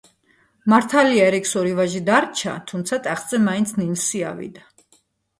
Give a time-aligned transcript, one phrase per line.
[0.71, 4.65] მართალია ერიკს ორი ვაჟი დარჩა, თუმცა ტახტზე მაინც ნილსი ავიდა.